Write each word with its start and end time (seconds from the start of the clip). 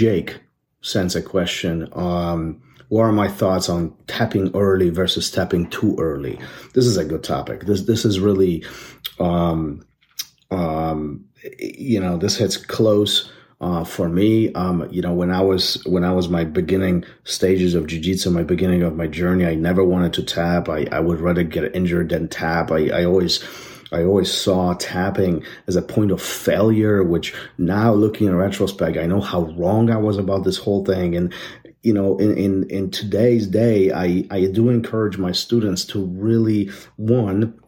Jake 0.00 0.40
sends 0.80 1.14
a 1.14 1.20
question. 1.20 1.86
Um, 1.92 2.62
what 2.88 3.02
are 3.02 3.12
my 3.12 3.28
thoughts 3.28 3.68
on 3.68 3.94
tapping 4.06 4.50
early 4.56 4.88
versus 4.88 5.30
tapping 5.30 5.68
too 5.68 5.94
early? 5.98 6.38
This 6.72 6.86
is 6.86 6.96
a 6.96 7.04
good 7.04 7.22
topic. 7.22 7.66
This 7.66 7.82
this 7.82 8.06
is 8.06 8.18
really, 8.18 8.64
um, 9.18 9.84
um, 10.50 11.26
you 11.58 12.00
know, 12.00 12.16
this 12.16 12.38
hits 12.38 12.56
close 12.56 13.30
uh, 13.60 13.84
for 13.84 14.08
me. 14.08 14.50
Um, 14.54 14.88
you 14.90 15.02
know, 15.02 15.12
when 15.12 15.30
I 15.30 15.42
was 15.42 15.84
when 15.84 16.02
I 16.02 16.12
was 16.12 16.30
my 16.30 16.44
beginning 16.44 17.04
stages 17.24 17.74
of 17.74 17.86
jiu-jitsu, 17.86 18.30
my 18.30 18.42
beginning 18.42 18.82
of 18.82 18.96
my 18.96 19.06
journey, 19.06 19.44
I 19.44 19.54
never 19.54 19.84
wanted 19.84 20.14
to 20.14 20.22
tap. 20.22 20.70
I, 20.70 20.86
I 20.90 21.00
would 21.00 21.20
rather 21.20 21.42
get 21.42 21.76
injured 21.76 22.08
than 22.08 22.26
tap. 22.28 22.70
I, 22.72 22.88
I 22.88 23.04
always 23.04 23.44
I 23.92 24.04
always 24.04 24.32
saw 24.32 24.74
tapping 24.74 25.44
as 25.66 25.76
a 25.76 25.82
point 25.82 26.10
of 26.10 26.22
failure, 26.22 27.02
which 27.02 27.34
now 27.58 27.92
looking 27.92 28.28
in 28.28 28.36
retrospect, 28.36 28.96
I 28.96 29.06
know 29.06 29.20
how 29.20 29.42
wrong 29.56 29.90
I 29.90 29.96
was 29.96 30.18
about 30.18 30.44
this 30.44 30.58
whole 30.58 30.84
thing. 30.84 31.16
And, 31.16 31.32
you 31.82 31.92
know, 31.92 32.18
in, 32.18 32.36
in, 32.36 32.70
in 32.70 32.90
today's 32.90 33.46
day, 33.46 33.92
I, 33.92 34.26
I 34.30 34.46
do 34.46 34.68
encourage 34.68 35.18
my 35.18 35.32
students 35.32 35.84
to 35.86 36.04
really, 36.04 36.70
one, 36.96 37.58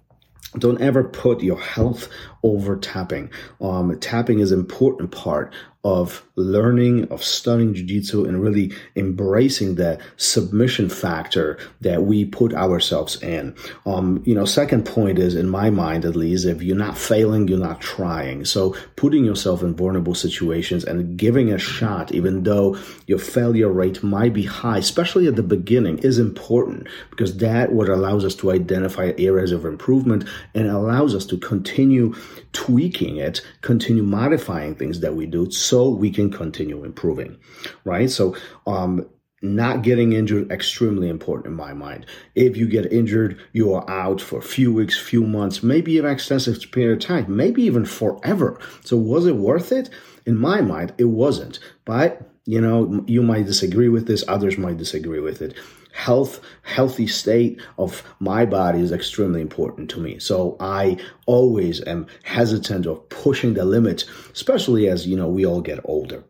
don't 0.59 0.81
ever 0.81 1.03
put 1.03 1.43
your 1.43 1.59
health 1.59 2.09
over 2.43 2.77
tapping. 2.77 3.31
Um, 3.61 3.99
tapping 4.01 4.41
is 4.41 4.53
an 4.53 4.61
important 4.61 5.11
part 5.11 5.55
of 5.85 6.25
learning, 6.37 7.09
of 7.11 7.25
studying 7.25 7.75
jujitsu, 7.75 8.27
and 8.27 8.41
really 8.41 8.73
embracing 8.95 9.75
the 9.75 9.99
submission 10.17 10.89
factor 10.89 11.59
that 11.81 12.05
we 12.05 12.25
put 12.25 12.55
ourselves 12.55 13.21
in. 13.21 13.55
Um, 13.85 14.23
you 14.25 14.35
know, 14.35 14.45
second 14.45 14.87
point 14.87 15.19
is, 15.19 15.35
in 15.35 15.49
my 15.49 15.71
mind 15.71 16.05
at 16.05 16.15
least, 16.15 16.47
if 16.47 16.63
you're 16.63 16.77
not 16.77 16.97
failing, 16.97 17.49
you're 17.49 17.59
not 17.59 17.81
trying. 17.81 18.45
So 18.45 18.77
putting 18.95 19.25
yourself 19.25 19.63
in 19.63 19.75
vulnerable 19.75 20.15
situations 20.15 20.85
and 20.85 21.17
giving 21.17 21.53
a 21.53 21.59
shot, 21.59 22.13
even 22.15 22.45
though 22.45 22.79
your 23.09 23.19
failure 23.19 23.71
rate 23.71 24.05
might 24.05 24.33
be 24.33 24.45
high, 24.45 24.79
especially 24.79 25.27
at 25.27 25.35
the 25.35 25.43
beginning, 25.43 25.99
is 25.99 26.19
important 26.19 26.87
because 27.11 27.39
that 27.39 27.73
what 27.73 27.89
allows 27.89 28.25
us 28.25 28.37
to 28.37 28.53
identify 28.53 29.13
areas 29.19 29.51
of 29.51 29.65
improvement 29.65 30.29
and 30.55 30.69
allows 30.69 31.13
us 31.15 31.27
to 31.27 31.37
continue 31.39 32.15
tweaking 32.53 33.17
it, 33.17 33.41
continue 33.63 34.03
modifying 34.03 34.77
things 34.77 35.01
that 35.01 35.15
we 35.15 35.27
do 35.27 35.51
so 35.51 35.72
we 35.81 36.11
can 36.11 36.31
continue 36.31 36.85
improving, 36.85 37.39
right? 37.85 38.11
So, 38.11 38.37
um, 38.67 39.09
not 39.43 39.83
getting 39.83 40.13
injured 40.13 40.53
extremely 40.53 41.09
important 41.09 41.47
in 41.49 41.55
my 41.55 41.73
mind. 41.73 42.07
If 42.35 42.57
you 42.57 42.69
get 42.69 42.93
injured 42.93 43.41
you 43.53 43.75
are 43.75 43.89
out 43.91 44.21
for 44.21 44.39
a 44.39 44.43
few 44.43 44.73
weeks 44.73 44.97
few 44.97 45.25
months 45.25 45.65
maybe 45.65 45.99
an 45.99 46.07
extensive 46.07 46.71
period 46.71 47.03
of 47.03 47.07
time 47.09 47.37
maybe 47.37 47.63
even 47.63 47.85
forever. 47.85 48.61
So 48.85 48.97
was 48.97 49.27
it 49.27 49.35
worth 49.35 49.73
it? 49.73 49.91
In 50.25 50.37
my 50.37 50.61
mind 50.61 50.95
it 50.97 51.07
wasn't. 51.07 51.59
But 51.85 52.32
you 52.45 52.61
know 52.61 53.05
you 53.07 53.23
might 53.23 53.47
disagree 53.47 53.89
with 53.89 54.07
this 54.07 54.25
others 54.29 54.59
might 54.59 54.77
disagree 54.77 55.21
with 55.21 55.41
it. 55.43 55.55
Health 55.93 56.41
healthy 56.63 57.07
state 57.07 57.61
of 57.79 58.03
my 58.19 58.45
body 58.45 58.81
is 58.81 58.93
extremely 58.93 59.41
important 59.41 59.91
to 59.91 60.01
me. 60.01 60.19
So 60.19 60.57
i 60.59 60.97
always 61.27 61.87
am 61.87 62.07
hesitant 62.25 62.87
of 62.87 63.09
pushing 63.09 63.55
the 63.55 63.65
limits 63.65 64.05
especially 64.33 64.89
as 64.89 65.07
you 65.07 65.17
know 65.17 65.29
we 65.29 65.47
all 65.47 65.61
get 65.61 65.81
older. 65.85 66.25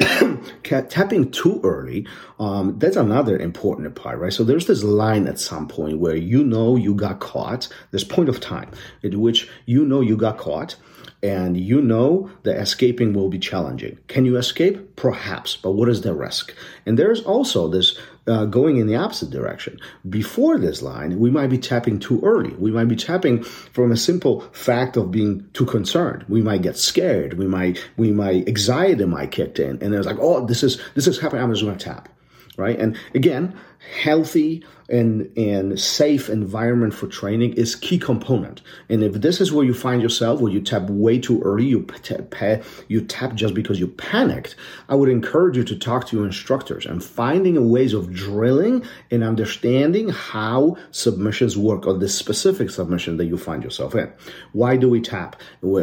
Tapping 0.62 1.30
too 1.30 1.60
early 1.64 2.06
um, 2.38 2.78
that's 2.78 2.96
another 2.96 3.36
important 3.36 3.94
part 3.94 4.18
right? 4.18 4.32
So 4.32 4.44
there's 4.44 4.66
this 4.66 4.84
line 4.84 5.26
at 5.26 5.40
some 5.40 5.66
point 5.66 5.98
where 5.98 6.16
you 6.16 6.44
know 6.44 6.76
you 6.76 6.94
got 6.94 7.18
caught 7.18 7.68
this 7.90 8.04
point 8.04 8.28
of 8.28 8.40
time 8.40 8.70
in 9.02 9.20
which 9.20 9.48
you 9.66 9.84
know 9.84 10.00
you 10.00 10.16
got 10.16 10.38
caught 10.38 10.76
and 11.22 11.56
you 11.56 11.80
know 11.80 12.30
that 12.42 12.58
escaping 12.58 13.12
will 13.12 13.28
be 13.28 13.38
challenging. 13.38 13.96
Can 14.08 14.24
you 14.24 14.36
escape? 14.36 14.96
Perhaps, 14.96 15.56
but 15.56 15.72
what 15.72 15.88
is 15.88 16.00
the 16.00 16.14
risk? 16.14 16.52
And 16.84 16.98
there's 16.98 17.22
also 17.22 17.68
this 17.68 17.96
uh, 18.26 18.44
going 18.46 18.76
in 18.76 18.86
the 18.86 18.96
opposite 18.96 19.30
direction. 19.30 19.78
Before 20.08 20.58
this 20.58 20.82
line, 20.82 21.18
we 21.20 21.30
might 21.30 21.48
be 21.48 21.58
tapping 21.58 21.98
too 21.98 22.20
early. 22.24 22.50
We 22.50 22.70
might 22.70 22.88
be 22.88 22.96
tapping 22.96 23.42
from 23.42 23.92
a 23.92 23.96
simple 23.96 24.40
fact 24.52 24.96
of 24.96 25.10
being 25.10 25.48
too 25.52 25.66
concerned. 25.66 26.24
We 26.28 26.42
might 26.42 26.62
get 26.62 26.76
scared. 26.76 27.34
We 27.34 27.46
might, 27.46 27.84
we 27.96 28.10
might 28.10 28.48
anxiety 28.48 29.04
might 29.04 29.30
kick 29.30 29.58
in, 29.58 29.82
and 29.82 29.94
it's 29.94 30.06
like, 30.06 30.18
oh, 30.20 30.44
this 30.46 30.62
is 30.62 30.80
this 30.94 31.06
is 31.06 31.20
happening. 31.20 31.42
I'm 31.42 31.52
just 31.52 31.64
going 31.64 31.76
to 31.76 31.84
tap, 31.84 32.08
right? 32.56 32.78
And 32.78 32.96
again, 33.14 33.58
healthy 34.02 34.64
and, 34.88 35.30
and 35.36 35.78
safe 35.78 36.28
environment 36.28 36.94
for 36.94 37.06
training 37.06 37.54
is 37.54 37.74
key 37.74 37.98
component. 37.98 38.62
And 38.88 39.02
if 39.02 39.14
this 39.14 39.40
is 39.40 39.52
where 39.52 39.64
you 39.64 39.74
find 39.74 40.02
yourself, 40.02 40.40
where 40.40 40.52
you 40.52 40.60
tap 40.60 40.88
way 40.90 41.18
too 41.18 41.40
early, 41.42 41.66
you 41.66 41.82
tap, 42.02 42.62
you 42.88 43.00
tap 43.00 43.34
just 43.34 43.54
because 43.54 43.80
you 43.80 43.88
panicked, 43.88 44.56
I 44.88 44.94
would 44.94 45.08
encourage 45.08 45.56
you 45.56 45.64
to 45.64 45.76
talk 45.76 46.06
to 46.08 46.16
your 46.16 46.26
instructors 46.26 46.86
and 46.86 47.02
finding 47.02 47.70
ways 47.70 47.92
of 47.92 48.12
drilling 48.12 48.84
and 49.10 49.22
understanding 49.22 50.08
how 50.08 50.76
submissions 50.90 51.56
work 51.56 51.86
or 51.86 51.94
the 51.94 52.08
specific 52.08 52.70
submission 52.70 53.16
that 53.16 53.26
you 53.26 53.38
find 53.38 53.62
yourself 53.62 53.94
in. 53.94 54.12
Why 54.52 54.76
do 54.76 54.88
we 54.88 55.00
tap 55.00 55.36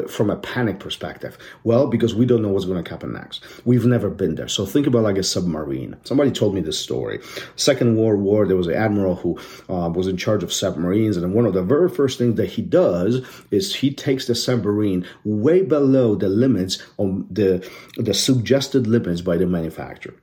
from 0.07 0.29
a 0.29 0.37
panic 0.37 0.79
perspective? 0.79 1.37
Well, 1.63 1.87
because 1.87 2.13
we 2.15 2.25
don't 2.25 2.41
know 2.41 2.49
what's 2.49 2.65
going 2.65 2.83
to 2.83 2.89
happen 2.89 3.13
next. 3.13 3.43
We've 3.65 3.85
never 3.85 4.09
been 4.09 4.35
there. 4.35 4.47
So 4.47 4.65
think 4.65 4.87
about 4.87 5.03
like 5.03 5.17
a 5.17 5.23
submarine. 5.23 5.95
Somebody 6.03 6.31
told 6.31 6.53
me 6.53 6.61
this 6.61 6.79
story. 6.79 7.19
Second 7.55 7.97
World 7.97 8.21
War, 8.21 8.45
there 8.45 8.57
was 8.57 8.67
an 8.67 8.73
admiral 8.89 9.15
who 9.15 9.39
uh, 9.69 9.89
was 9.89 10.07
in 10.07 10.17
charge 10.17 10.43
of 10.43 10.51
submarines. 10.51 11.17
And 11.17 11.33
one 11.33 11.45
of 11.45 11.53
the 11.53 11.63
very 11.63 11.89
first 11.89 12.17
things 12.17 12.35
that 12.35 12.47
he 12.47 12.61
does 12.61 13.21
is 13.51 13.75
he 13.75 13.93
takes 13.93 14.25
the 14.25 14.35
submarine 14.35 15.05
way 15.23 15.61
below 15.61 16.15
the 16.15 16.29
limits 16.29 16.81
on 16.97 17.27
the 17.29 17.67
the 17.97 18.13
suggested 18.13 18.87
limits 18.87 19.21
by 19.21 19.37
the 19.37 19.45
manufacturer. 19.45 20.15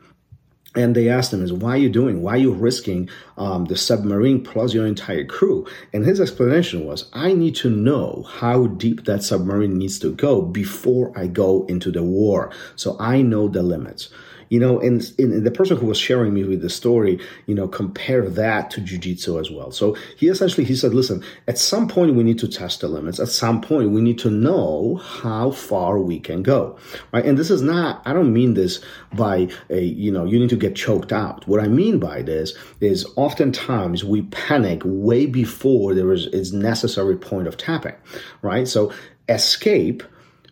And 0.75 0.95
they 0.95 1.09
asked 1.09 1.33
him, 1.33 1.43
"Is 1.43 1.55
why 1.55 1.71
are 1.71 1.79
you 1.79 1.89
doing? 1.89 2.21
Why 2.21 2.35
are 2.35 2.45
you 2.47 2.53
risking 2.53 3.09
um, 3.39 3.65
the 3.65 3.77
submarine 3.77 4.43
plus 4.43 4.75
your 4.75 4.87
entire 4.87 5.25
crew?" 5.25 5.67
And 5.93 6.05
his 6.05 6.21
explanation 6.21 6.85
was, 6.85 7.09
"I 7.15 7.33
need 7.33 7.55
to 7.57 7.71
know 7.71 8.27
how 8.29 8.67
deep 8.67 9.05
that 9.05 9.23
submarine 9.23 9.79
needs 9.79 9.99
to 10.01 10.13
go 10.13 10.43
before 10.43 11.13
I 11.17 11.29
go 11.29 11.65
into 11.69 11.91
the 11.91 12.03
war, 12.03 12.51
so 12.75 12.97
I 13.01 13.23
know 13.23 13.49
the 13.49 13.63
limits." 13.63 14.11
You 14.49 14.61
know, 14.61 14.81
and, 14.81 15.13
and 15.19 15.45
the 15.45 15.51
person 15.51 15.77
who 15.77 15.87
was 15.87 15.99
sharing 15.99 16.35
me 16.35 16.45
with 16.45 16.63
the 16.63 16.71
story, 16.71 17.19
you 17.47 17.55
know, 17.55 17.69
compare 17.69 18.29
that 18.29 18.71
to 18.71 18.81
jujitsu 18.81 19.41
as 19.41 19.51
well. 19.51 19.71
So 19.71 19.97
he 20.17 20.29
essentially, 20.29 20.65
he 20.65 20.77
said, 20.77 20.95
listen, 20.95 21.23
at 21.49 21.59
some 21.59 21.89
point 21.89 22.15
we 22.15 22.23
need 22.23 22.39
to 22.41 22.49
test 22.49 22.81
the 22.81 22.89
limits. 22.89 23.21
At 23.21 23.29
some 23.29 23.61
point 23.61 23.91
we 23.91 24.01
need 24.01 24.19
to 24.21 24.31
know 24.31 24.97
how 24.97 25.51
far 25.51 25.99
we 25.99 26.19
can 26.19 26.43
go, 26.43 26.79
right? 27.13 27.25
And 27.25 27.39
this 27.39 27.51
is 27.51 27.63
not, 27.63 28.03
I 28.05 28.13
don't 28.13 28.33
mean 28.33 28.55
this 28.55 28.81
by 29.13 29.49
a, 29.71 29.81
you 29.81 30.13
know, 30.13 30.25
you 30.25 30.39
need 30.39 30.51
to 30.51 30.57
get 30.57 30.77
choked 30.77 31.13
out. 31.13 31.47
What 31.49 31.61
I 31.61 31.69
mean 31.69 31.99
by 31.99 32.23
this 32.23 32.55
is 32.81 33.07
oftentimes 33.17 34.05
we 34.05 34.23
panic 34.23 34.83
way 34.85 35.27
before 35.27 35.95
there 35.95 36.13
is, 36.13 36.27
is 36.27 36.53
necessary 36.53 37.17
point 37.17 37.49
of 37.49 37.57
tapping, 37.57 37.95
right? 38.43 38.69
So 38.69 38.93
escape 39.29 40.03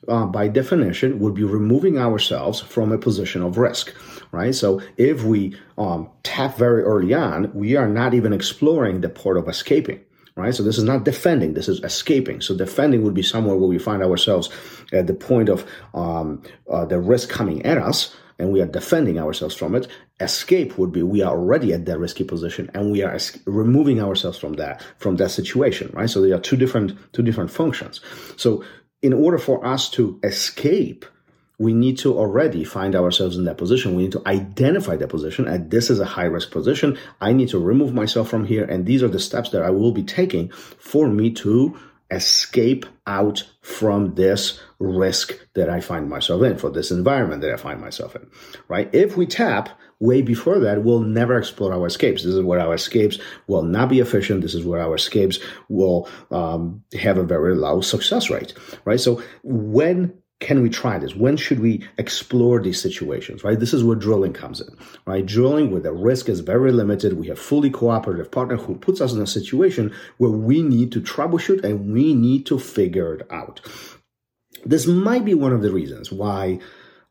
uh, 0.08 0.26
by 0.26 0.48
definition, 0.48 1.18
would 1.18 1.34
be 1.34 1.44
removing 1.44 1.98
ourselves 1.98 2.60
from 2.60 2.92
a 2.92 2.98
position 2.98 3.42
of 3.42 3.58
risk, 3.58 3.94
right? 4.32 4.54
So 4.54 4.80
if 4.96 5.24
we 5.24 5.56
um, 5.78 6.10
tap 6.22 6.56
very 6.56 6.82
early 6.82 7.14
on, 7.14 7.52
we 7.54 7.76
are 7.76 7.88
not 7.88 8.14
even 8.14 8.32
exploring 8.32 9.00
the 9.00 9.08
part 9.08 9.36
of 9.36 9.48
escaping, 9.48 10.00
right? 10.36 10.54
So 10.54 10.62
this 10.62 10.78
is 10.78 10.84
not 10.84 11.04
defending, 11.04 11.54
this 11.54 11.68
is 11.68 11.82
escaping. 11.82 12.40
So 12.40 12.56
defending 12.56 13.02
would 13.02 13.14
be 13.14 13.22
somewhere 13.22 13.56
where 13.56 13.68
we 13.68 13.78
find 13.78 14.02
ourselves 14.02 14.50
at 14.92 15.06
the 15.06 15.14
point 15.14 15.48
of 15.48 15.68
um, 15.94 16.42
uh, 16.70 16.84
the 16.84 17.00
risk 17.00 17.28
coming 17.28 17.64
at 17.64 17.78
us, 17.78 18.14
and 18.38 18.52
we 18.52 18.60
are 18.60 18.66
defending 18.66 19.18
ourselves 19.18 19.54
from 19.54 19.74
it. 19.74 19.86
Escape 20.20 20.76
would 20.78 20.92
be 20.92 21.02
we 21.02 21.22
are 21.22 21.36
already 21.36 21.72
at 21.72 21.86
that 21.86 21.98
risky 21.98 22.24
position 22.24 22.70
and 22.74 22.90
we 22.90 23.02
are 23.02 23.14
es- 23.14 23.38
removing 23.46 24.00
ourselves 24.00 24.38
from 24.38 24.54
that 24.54 24.82
from 24.98 25.16
that 25.16 25.30
situation, 25.30 25.90
right? 25.92 26.10
So 26.10 26.20
there 26.20 26.34
are 26.36 26.40
two 26.40 26.56
different 26.56 26.96
two 27.12 27.22
different 27.22 27.50
functions. 27.50 28.00
So 28.36 28.64
in 29.04 29.12
order 29.12 29.36
for 29.36 29.64
us 29.66 29.90
to 29.90 30.18
escape, 30.22 31.04
we 31.58 31.74
need 31.74 31.98
to 31.98 32.18
already 32.18 32.64
find 32.64 32.96
ourselves 32.96 33.36
in 33.36 33.44
that 33.44 33.58
position. 33.58 33.94
We 33.94 34.04
need 34.04 34.12
to 34.12 34.22
identify 34.26 34.96
that 34.96 35.10
position, 35.10 35.46
and 35.46 35.70
this 35.70 35.90
is 35.90 36.00
a 36.00 36.06
high 36.06 36.24
risk 36.24 36.50
position. 36.50 36.96
I 37.20 37.34
need 37.34 37.50
to 37.50 37.58
remove 37.58 37.92
myself 37.92 38.30
from 38.30 38.46
here, 38.46 38.64
and 38.64 38.86
these 38.86 39.02
are 39.02 39.08
the 39.08 39.18
steps 39.18 39.50
that 39.50 39.62
I 39.62 39.68
will 39.68 39.92
be 39.92 40.02
taking 40.02 40.48
for 40.48 41.06
me 41.06 41.30
to 41.32 41.78
escape 42.14 42.86
out 43.06 43.44
from 43.60 44.14
this 44.14 44.60
risk 44.78 45.32
that 45.54 45.68
I 45.68 45.80
find 45.80 46.08
myself 46.08 46.42
in, 46.42 46.58
for 46.58 46.70
this 46.70 46.90
environment 46.90 47.42
that 47.42 47.52
I 47.52 47.56
find 47.56 47.80
myself 47.80 48.16
in, 48.16 48.28
right? 48.68 48.88
If 48.92 49.16
we 49.16 49.26
tap 49.26 49.70
way 50.00 50.22
before 50.22 50.58
that, 50.58 50.84
we'll 50.84 51.00
never 51.00 51.38
explore 51.38 51.72
our 51.72 51.86
escapes. 51.86 52.24
This 52.24 52.34
is 52.34 52.42
where 52.42 52.60
our 52.60 52.74
escapes 52.74 53.18
will 53.46 53.62
not 53.62 53.88
be 53.88 54.00
efficient. 54.00 54.42
This 54.42 54.54
is 54.54 54.64
where 54.64 54.80
our 54.80 54.96
escapes 54.96 55.38
will 55.68 56.08
um, 56.30 56.82
have 57.00 57.16
a 57.16 57.24
very 57.24 57.54
low 57.54 57.80
success 57.80 58.30
rate, 58.30 58.52
right? 58.84 59.00
So 59.00 59.22
when 59.42 60.12
can 60.44 60.62
we 60.62 60.68
try 60.68 60.98
this? 60.98 61.16
When 61.16 61.38
should 61.38 61.58
we 61.58 61.88
explore 61.96 62.60
these 62.60 62.78
situations, 62.80 63.42
right? 63.42 63.58
This 63.58 63.72
is 63.72 63.82
where 63.82 63.96
drilling 63.96 64.34
comes 64.34 64.60
in, 64.60 64.68
right? 65.06 65.24
Drilling 65.24 65.70
where 65.70 65.80
the 65.80 65.92
risk 65.92 66.28
is 66.28 66.40
very 66.40 66.70
limited. 66.70 67.14
We 67.14 67.28
have 67.28 67.38
fully 67.38 67.70
cooperative 67.70 68.30
partner 68.30 68.56
who 68.56 68.76
puts 68.76 69.00
us 69.00 69.14
in 69.14 69.22
a 69.22 69.26
situation 69.26 69.94
where 70.18 70.30
we 70.30 70.60
need 70.60 70.92
to 70.92 71.00
troubleshoot 71.00 71.64
and 71.64 71.94
we 71.94 72.12
need 72.12 72.44
to 72.46 72.58
figure 72.58 73.14
it 73.14 73.26
out. 73.32 73.62
This 74.66 74.86
might 74.86 75.24
be 75.24 75.32
one 75.32 75.54
of 75.54 75.62
the 75.62 75.72
reasons 75.72 76.12
why 76.12 76.58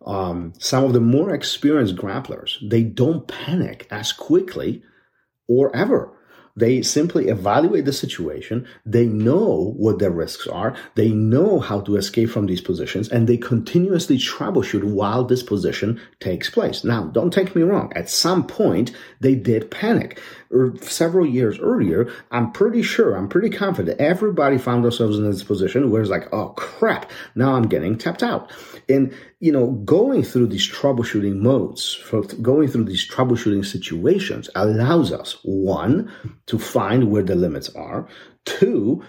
um, 0.05 0.53
some 0.59 0.83
of 0.83 0.93
the 0.93 1.01
more 1.01 1.33
experienced 1.33 1.95
grapplers, 1.95 2.57
they 2.69 2.83
don't 2.83 3.27
panic 3.27 3.87
as 3.89 4.13
quickly 4.13 4.83
or 5.47 5.75
ever. 5.75 6.15
They 6.55 6.83
simply 6.83 7.29
evaluate 7.29 7.85
the 7.85 7.93
situation. 7.93 8.67
They 8.85 9.07
know 9.07 9.73
what 9.75 9.99
their 9.99 10.11
risks 10.11 10.45
are. 10.45 10.75
They 10.95 11.09
know 11.09 11.59
how 11.59 11.81
to 11.81 11.95
escape 11.95 12.29
from 12.29 12.45
these 12.45 12.61
positions 12.61 13.09
and 13.09 13.27
they 13.27 13.37
continuously 13.37 14.17
troubleshoot 14.17 14.83
while 14.83 15.23
this 15.23 15.41
position 15.41 15.99
takes 16.19 16.49
place. 16.49 16.83
Now, 16.83 17.05
don't 17.05 17.33
take 17.33 17.55
me 17.55 17.63
wrong. 17.63 17.91
At 17.95 18.09
some 18.09 18.45
point, 18.45 18.91
they 19.19 19.33
did 19.33 19.71
panic. 19.71 20.21
Er, 20.53 20.75
several 20.81 21.25
years 21.25 21.57
earlier, 21.59 22.11
I'm 22.29 22.51
pretty 22.51 22.83
sure, 22.83 23.15
I'm 23.15 23.29
pretty 23.29 23.49
confident 23.49 23.99
everybody 23.99 24.59
found 24.59 24.85
themselves 24.85 25.17
in 25.17 25.29
this 25.29 25.43
position 25.43 25.89
where 25.89 26.01
it's 26.01 26.11
like, 26.11 26.31
oh 26.31 26.49
crap, 26.49 27.09
now 27.33 27.55
I'm 27.55 27.67
getting 27.67 27.97
tapped 27.97 28.21
out. 28.21 28.51
And, 28.87 29.13
you 29.43 29.51
know, 29.51 29.71
going 29.83 30.23
through 30.23 30.47
these 30.47 30.65
troubleshooting 30.65 31.35
modes, 31.35 32.01
going 32.41 32.69
through 32.69 32.85
these 32.85 33.05
troubleshooting 33.05 33.65
situations 33.65 34.49
allows 34.55 35.11
us, 35.11 35.37
one, 35.43 36.09
to 36.45 36.57
find 36.57 37.11
where 37.11 37.23
the 37.23 37.35
limits 37.35 37.67
are, 37.75 38.07
two, 38.45 39.03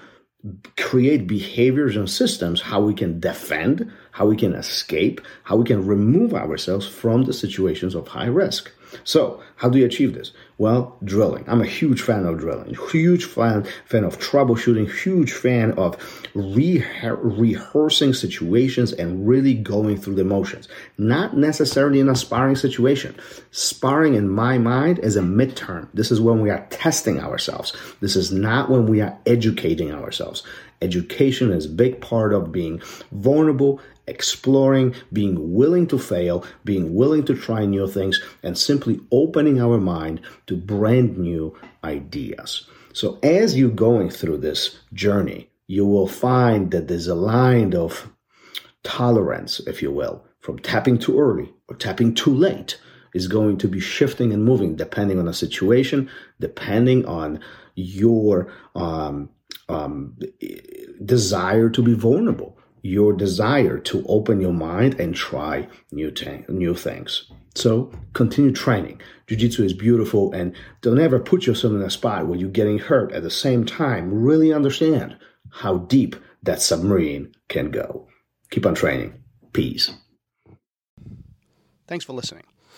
create 0.76 1.28
behaviors 1.28 1.94
and 1.94 2.10
systems 2.10 2.60
how 2.60 2.80
we 2.80 2.92
can 2.92 3.20
defend, 3.20 3.88
how 4.10 4.26
we 4.26 4.36
can 4.36 4.54
escape, 4.54 5.20
how 5.44 5.54
we 5.54 5.64
can 5.64 5.86
remove 5.86 6.34
ourselves 6.34 6.84
from 6.84 7.22
the 7.22 7.32
situations 7.32 7.94
of 7.94 8.08
high 8.08 8.26
risk. 8.26 8.72
So, 9.04 9.40
how 9.54 9.68
do 9.68 9.78
you 9.78 9.86
achieve 9.86 10.14
this? 10.14 10.32
Well, 10.56 10.96
drilling. 11.02 11.44
I'm 11.48 11.60
a 11.60 11.66
huge 11.66 12.00
fan 12.00 12.24
of 12.26 12.38
drilling, 12.38 12.76
huge 12.92 13.24
fan, 13.24 13.66
fan 13.86 14.04
of 14.04 14.20
troubleshooting, 14.20 14.88
huge 15.02 15.32
fan 15.32 15.72
of 15.72 15.96
re- 16.32 16.84
rehearsing 17.02 18.14
situations 18.14 18.92
and 18.92 19.26
really 19.26 19.54
going 19.54 19.96
through 19.96 20.14
the 20.14 20.22
motions. 20.22 20.68
Not 20.96 21.36
necessarily 21.36 21.98
in 21.98 22.08
a 22.08 22.14
sparring 22.14 22.54
situation. 22.54 23.16
Sparring, 23.50 24.14
in 24.14 24.28
my 24.28 24.58
mind, 24.58 25.00
is 25.00 25.16
a 25.16 25.22
midterm. 25.22 25.88
This 25.92 26.12
is 26.12 26.20
when 26.20 26.40
we 26.40 26.50
are 26.50 26.64
testing 26.70 27.18
ourselves. 27.18 27.72
This 28.00 28.14
is 28.14 28.30
not 28.30 28.70
when 28.70 28.86
we 28.86 29.00
are 29.00 29.18
educating 29.26 29.92
ourselves. 29.92 30.44
Education 30.80 31.50
is 31.50 31.66
a 31.66 31.70
big 31.70 32.00
part 32.00 32.32
of 32.32 32.52
being 32.52 32.80
vulnerable 33.10 33.80
exploring, 34.06 34.94
being 35.12 35.54
willing 35.54 35.86
to 35.86 35.98
fail, 35.98 36.44
being 36.64 36.94
willing 36.94 37.24
to 37.24 37.34
try 37.34 37.64
new 37.64 37.86
things, 37.86 38.20
and 38.42 38.56
simply 38.56 39.00
opening 39.10 39.60
our 39.60 39.78
mind 39.78 40.20
to 40.46 40.56
brand 40.56 41.18
new 41.18 41.56
ideas. 41.82 42.66
So, 42.92 43.18
as 43.22 43.56
you're 43.56 43.70
going 43.70 44.10
through 44.10 44.38
this 44.38 44.78
journey, 44.92 45.50
you 45.66 45.86
will 45.86 46.06
find 46.06 46.70
that 46.70 46.88
there's 46.88 47.08
a 47.08 47.14
line 47.14 47.74
of 47.74 48.10
tolerance, 48.82 49.60
if 49.60 49.82
you 49.82 49.90
will, 49.90 50.24
from 50.40 50.58
tapping 50.58 50.98
too 50.98 51.18
early 51.18 51.52
or 51.68 51.76
tapping 51.76 52.14
too 52.14 52.34
late 52.34 52.78
is 53.14 53.28
going 53.28 53.56
to 53.58 53.68
be 53.68 53.80
shifting 53.80 54.32
and 54.32 54.44
moving 54.44 54.76
depending 54.76 55.18
on 55.18 55.24
the 55.24 55.32
situation, 55.32 56.10
depending 56.40 57.06
on 57.06 57.40
your 57.74 58.52
um, 58.74 59.30
um, 59.68 60.16
desire 61.04 61.70
to 61.70 61.82
be 61.82 61.94
vulnerable 61.94 62.58
your 62.84 63.14
desire 63.14 63.78
to 63.78 64.04
open 64.06 64.42
your 64.42 64.52
mind 64.52 65.00
and 65.00 65.14
try 65.14 65.66
new, 65.90 66.10
t- 66.10 66.44
new 66.48 66.74
things. 66.74 67.32
So 67.54 67.90
continue 68.12 68.52
training. 68.52 69.00
Jiu-Jitsu 69.26 69.64
is 69.64 69.72
beautiful 69.72 70.32
and 70.32 70.54
don't 70.82 71.00
ever 71.00 71.18
put 71.18 71.46
yourself 71.46 71.72
in 71.72 71.80
a 71.80 71.88
spot 71.88 72.26
where 72.26 72.38
you're 72.38 72.50
getting 72.50 72.78
hurt 72.78 73.10
at 73.12 73.22
the 73.22 73.30
same 73.30 73.64
time. 73.64 74.12
Really 74.12 74.52
understand 74.52 75.16
how 75.50 75.78
deep 75.78 76.14
that 76.42 76.60
submarine 76.60 77.32
can 77.48 77.70
go. 77.70 78.06
Keep 78.50 78.66
on 78.66 78.74
training. 78.74 79.14
Peace. 79.54 79.90
Thanks 81.86 82.04
for 82.04 82.12
listening. 82.12 82.44